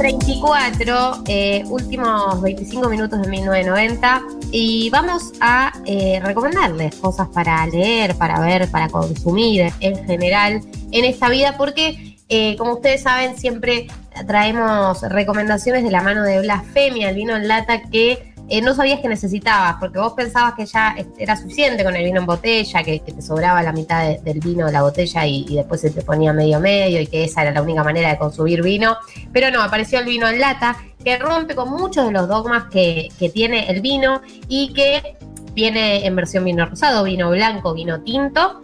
[0.00, 8.16] 34, eh, últimos 25 minutos de 1990 y vamos a eh, recomendarles cosas para leer,
[8.16, 13.88] para ver, para consumir en general en esta vida porque eh, como ustedes saben siempre
[14.26, 18.98] traemos recomendaciones de la mano de Blasfemia, el vino en lata que eh, no sabías
[18.98, 22.98] que necesitabas, porque vos pensabas que ya era suficiente con el vino en botella, que,
[22.98, 26.58] te sobraba la mitad del vino de la botella y, después se te ponía medio
[26.58, 28.96] medio y que esa era la única manera de consumir vino.
[29.32, 33.08] Pero no, apareció el vino en lata, que rompe con muchos de los dogmas que,
[33.32, 35.16] tiene el vino y que
[35.54, 38.60] viene en versión vino rosado, vino blanco, vino tinto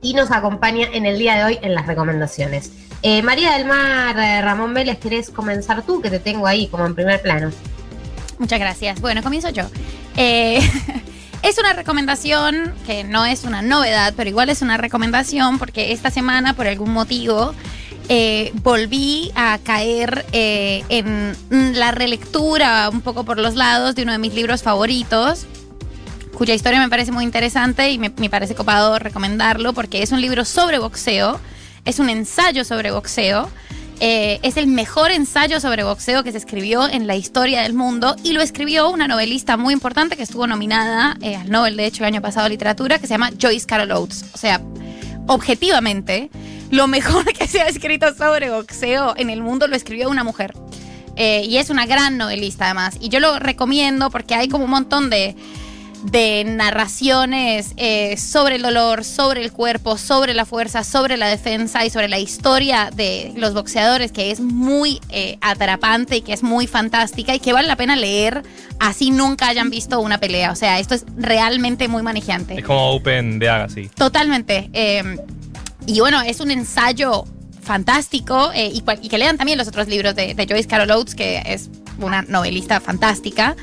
[0.00, 2.72] y nos acompaña en el día de hoy en las recomendaciones.
[3.02, 6.00] Eh, María del Mar, eh, Ramón Vélez, ¿querés comenzar tú?
[6.00, 7.50] Que te tengo ahí como en primer plano.
[8.40, 9.02] Muchas gracias.
[9.02, 9.64] Bueno, comienzo yo.
[10.16, 10.58] Eh,
[11.42, 16.10] es una recomendación que no es una novedad, pero igual es una recomendación porque esta
[16.10, 17.54] semana, por algún motivo,
[18.08, 21.34] eh, volví a caer eh, en
[21.78, 25.44] la relectura un poco por los lados de uno de mis libros favoritos,
[26.32, 30.22] cuya historia me parece muy interesante y me, me parece copado recomendarlo porque es un
[30.22, 31.38] libro sobre boxeo,
[31.84, 33.50] es un ensayo sobre boxeo.
[34.02, 38.16] Eh, es el mejor ensayo sobre boxeo que se escribió en la historia del mundo
[38.24, 42.02] y lo escribió una novelista muy importante que estuvo nominada eh, al Nobel, de hecho,
[42.02, 44.24] el año pasado literatura, que se llama Joyce Carol Oates.
[44.32, 44.62] O sea,
[45.26, 46.30] objetivamente,
[46.70, 50.54] lo mejor que se ha escrito sobre boxeo en el mundo lo escribió una mujer.
[51.16, 52.96] Eh, y es una gran novelista además.
[53.00, 55.36] Y yo lo recomiendo porque hay como un montón de
[56.02, 61.84] de narraciones eh, sobre el dolor, sobre el cuerpo, sobre la fuerza, sobre la defensa
[61.84, 66.42] y sobre la historia de los boxeadores, que es muy eh, atrapante y que es
[66.42, 68.42] muy fantástica y que vale la pena leer
[68.80, 70.50] así nunca hayan visto una pelea.
[70.50, 72.54] O sea, esto es realmente muy manejante.
[72.58, 73.88] Es como Open de Agassi.
[73.88, 74.70] Totalmente.
[74.72, 75.18] Em,
[75.86, 77.24] y bueno, es un ensayo
[77.62, 81.42] fantástico eh, y, que lean también los otros libros de, de Joyce Carol Oates, que
[81.46, 83.54] es una novelista fantástica.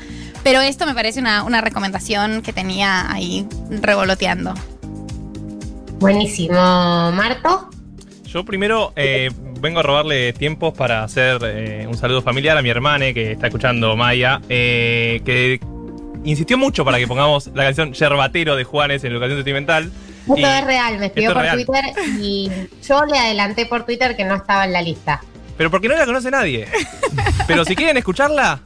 [0.42, 4.54] Pero esto me parece una, recomendación que tenía ahí revoloteando.
[5.98, 7.12] Buenísimo.
[7.12, 7.70] ¿Marto?
[8.24, 12.68] Yo primero eh, vengo a robarle tiempos para hacer eh, un saludo familiar a mi
[12.68, 15.60] hermana que está escuchando Maya, eh, que
[16.24, 19.90] insistió mucho para que pongamos la canción Yerbatero de Juanes en educación sentimental.
[20.20, 21.84] Esto es real, me escribió por Twitter
[22.20, 22.50] y
[22.86, 25.22] yo le adelanté por Twitter que no estaba en la lista.
[25.56, 26.68] Pero porque no la conoce nadie.
[27.46, 28.60] Pero si quieren escucharla,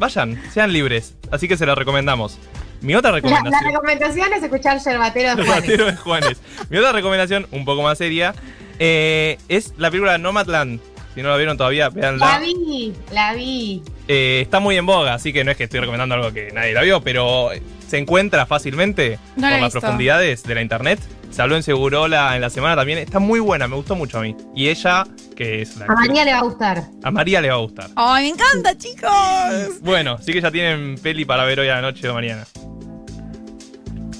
[0.00, 1.14] vayan, sean libres.
[1.30, 2.38] Así que se la recomendamos.
[2.80, 3.52] Mi otra recomendación.
[3.52, 5.78] La, recomendación es escuchar Yerbatero de Juanes.
[5.78, 6.40] de Juanes.
[6.70, 8.34] Mi otra recomendación, un poco más seria,
[8.78, 10.80] eh, es la película Nomadland.
[11.14, 12.26] Si no la vieron todavía, véanla.
[12.26, 13.82] La vi, la vi.
[14.06, 16.72] Eh, está muy en boga, así que no es que estoy recomendando algo que nadie
[16.72, 17.50] la vio, pero
[17.88, 21.00] se encuentra fácilmente por las profundidades de la internet.
[21.30, 22.98] Se habló en Segurola en la semana también.
[22.98, 24.36] Está muy buena, me gustó mucho a mí.
[24.54, 25.04] Y ella,
[25.36, 25.86] que es la.
[25.86, 26.84] A María le va a gustar.
[27.04, 27.90] A María le va a gustar.
[27.94, 29.80] ¡Ay, me encanta, chicos!
[29.80, 32.44] Bueno, sí que ya tienen peli para ver hoy a la noche o mañana.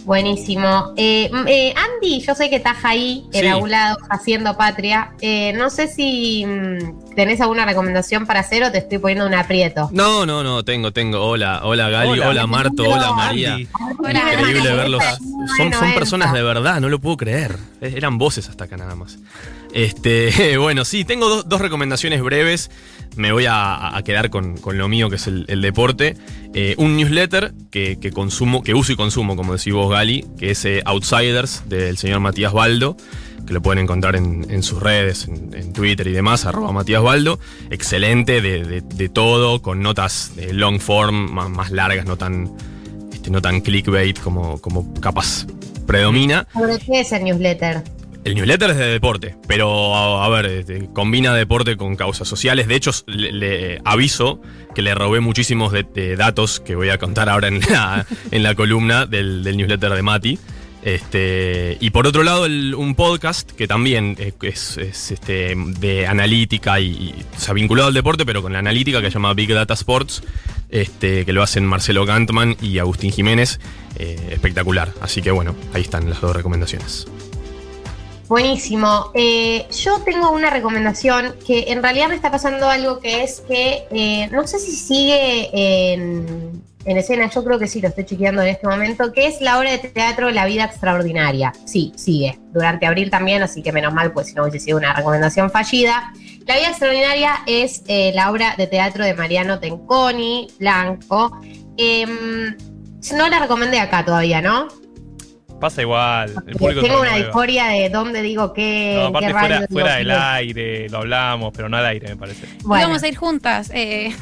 [0.04, 0.92] Buenísimo.
[0.96, 5.12] Eh, eh, Andy, yo sé que estás ahí, en algún lado, haciendo patria.
[5.20, 9.34] Eh, no sé si mm, tenés alguna recomendación para hacer o te estoy poniendo un
[9.34, 9.88] aprieto.
[9.92, 11.22] No, no, no, tengo, tengo.
[11.22, 13.58] Hola, hola Gali, hola, Marto, hola, María.
[13.58, 15.02] Increíble verlos.
[15.56, 17.56] Son, son personas de verdad, no lo puedo creer.
[17.80, 19.18] Eran voces hasta acá nada más.
[19.72, 22.70] Este, bueno, sí, tengo dos recomendaciones breves
[23.16, 26.16] me voy a, quedar con, lo mío, que es el, deporte.
[26.54, 30.64] Eh, un newsletter que, consumo, que uso y consumo, como decís vos, Gali, que es
[30.64, 32.96] eh, Outsiders del señor Matías Baldo,
[33.46, 37.38] que lo pueden encontrar en, sus redes, en, Twitter y demás, arroba Matías Baldo.
[37.70, 42.50] Excelente de, todo, con notas de long form, más, largas, no tan,
[43.12, 45.46] este, no tan clickbait como, como capaz
[45.86, 46.46] predomina.
[46.52, 47.82] ¿Sobre qué es el newsletter?
[48.22, 52.68] El newsletter es de deporte, pero a, ver, este, combina deporte con causas sociales.
[52.68, 54.42] De hecho, le, aviso
[54.74, 58.54] que le robé muchísimos de, datos que voy a contar ahora en la, en la
[58.54, 60.38] columna del, newsletter de Mati.
[60.82, 67.50] Este, y por otro lado, un podcast que también es, este, de analítica y, se
[67.50, 70.22] ha vinculado al deporte, pero con la analítica que se llama Big Data Sports,
[70.68, 73.60] este, que lo hacen Marcelo Gantman y Agustín Jiménez.
[73.98, 74.92] Eh, espectacular.
[75.00, 77.06] Así que bueno, ahí están las dos recomendaciones.
[78.30, 79.10] Buenísimo.
[79.12, 83.88] Eh, yo tengo una recomendación que en realidad me está pasando algo que es que
[83.90, 88.50] eh, no sé si sigue en, escena, yo creo que sí, lo estoy chequeando en
[88.50, 91.52] este momento, que es la obra de teatro La vida extraordinaria.
[91.64, 92.38] Sí, sigue.
[92.52, 96.12] Durante abril también, así que menos mal, pues si no hubiese sido una recomendación fallida.
[96.46, 101.36] La vida extraordinaria es eh, la obra de teatro de Mariano Tenconi, Blanco.
[101.76, 102.56] Em,
[103.12, 104.68] no la recomendé acá todavía, ¿no?
[105.60, 106.34] Pasa igual.
[106.46, 108.94] El público tengo una discordia de dónde digo qué.
[108.96, 112.46] No, aparte fuera, fuera del aire, lo hablamos, pero no al aire, me parece.
[112.62, 112.86] Bueno.
[112.86, 113.70] Vamos a ir juntas.
[113.74, 114.14] Eh.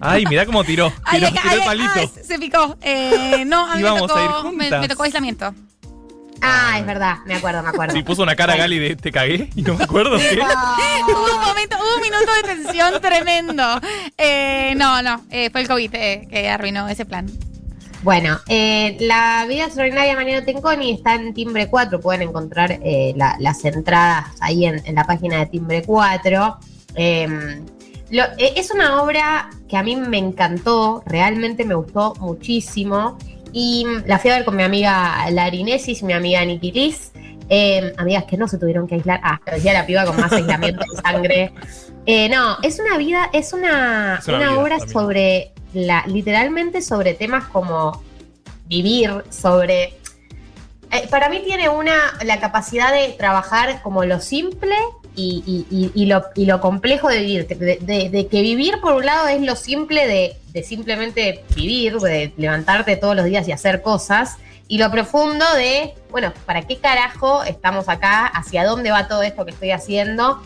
[0.00, 0.92] Ay, mirá cómo tiró.
[1.10, 2.12] Tiró, tiró el palito.
[2.22, 2.76] se picó.
[2.82, 5.52] Eh, no, a mí me tocó, me, me tocó aislamiento.
[6.46, 7.94] Ah, es verdad, me acuerdo, me acuerdo.
[7.94, 10.38] Sí, puso una cara Gali de te cagué y no me acuerdo qué.
[11.06, 13.80] hubo un momento, hubo un minuto de tensión tremendo.
[14.18, 17.26] Eh, no, no, eh, fue el COVID eh, que arruinó ese plan.
[18.04, 22.00] Bueno, la vida extraordinaria de Mariano Tenconi está en Timbre 4.
[22.00, 22.78] Pueden encontrar
[23.38, 26.58] las entradas ahí en, la página de Timbre 4.
[26.96, 27.64] Em,
[28.10, 33.16] es una obra que a mí me encantó, realmente me gustó muchísimo.
[33.54, 37.10] Y la fui a ver con mi amiga Larinesis, mi amiga Niki Liz.
[37.48, 39.18] Em, amigas que no se tuvieron que aislar.
[39.22, 41.54] Ah, decía la piba con más aislamiento de sangre.
[42.04, 48.02] Eh, no, es una vida, es una, una, obra sobre literalmente sobre temas como
[48.66, 49.98] vivir, sobre.
[50.90, 51.94] Eh, para mí tiene una
[52.24, 54.76] la capacidad de trabajar como lo simple
[55.16, 57.46] y, lo, y lo complejo de vivir.
[57.46, 63.16] De, que vivir, por un lado, es lo simple de, simplemente vivir, de levantarte todos
[63.16, 64.36] los días y hacer cosas.
[64.66, 68.26] Y lo profundo de, bueno, ¿para qué carajo estamos acá?
[68.26, 70.42] ¿Hacia dónde va todo esto que estoy haciendo?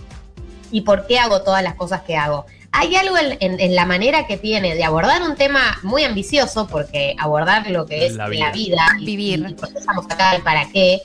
[0.71, 2.45] ¿Y por qué hago todas las cosas que hago?
[2.73, 7.71] Hay algo en, la manera que tiene de abordar un tema muy ambicioso, porque abordar
[7.71, 8.53] lo que es la vida,
[9.01, 11.01] y, vivir, y por qué estamos acá y para qué,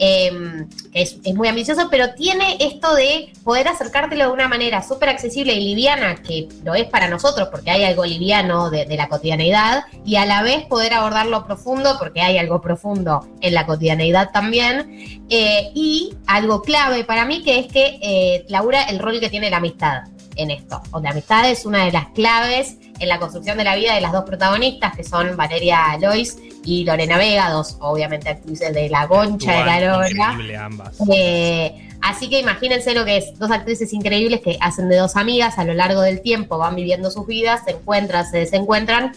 [0.00, 5.54] Em, es, muy ambicioso, pero tiene esto de poder acercártelo de una manera súper accesible
[5.54, 10.14] y liviana, que lo es para nosotros porque hay algo liviano de, la cotidianeidad, y
[10.16, 15.70] a la vez poder abordarlo profundo porque hay algo profundo en la cotidianeidad también, eh,
[15.74, 19.56] y algo clave para mí que es que eh, Laura, el rol que tiene la
[19.56, 20.04] amistad
[20.38, 20.80] en esto.
[20.92, 24.00] O la amistad es una de las claves en la construcción de la vida de
[24.00, 29.06] las dos protagonistas, que son Valeria Lois y Lorena Vega, dos obviamente actrices de la
[29.06, 30.64] concha de la lora.
[30.64, 30.96] ambas.
[31.12, 35.58] Eh, así que imagínense lo que es, dos actrices increíbles que hacen de dos amigas
[35.58, 39.12] a lo largo del tiempo, van viviendo sus vidas, se encuentran, se desencuentran.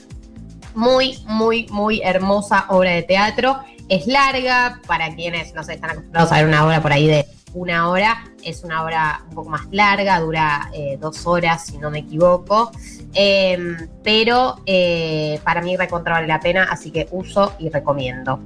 [0.74, 3.60] Muy, muy, muy hermosa obra de teatro.
[3.90, 7.28] Es larga, para quienes no sé, están acostumbrados a ver una obra por ahí de
[7.54, 8.26] una hora.
[8.44, 12.72] Es una obra un poco más larga, dura eh, dos horas, si no me equivoco.
[13.14, 18.40] Em, pero eh, para mí recontra vale la pena, así que uso y recomiendo.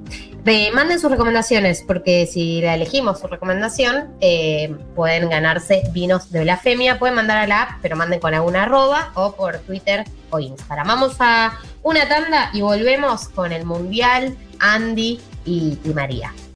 [0.74, 7.00] manden sus recomendaciones, porque si la elegimos su recomendación, eh, pueden ganarse vinos de blasfemia.
[7.00, 10.88] Pueden mandar a la app, pero manden con alguna arroba o por Twitter o Instagram.
[10.88, 16.34] Vamos a una tanda y volvemos con el Mundial, Andy y María.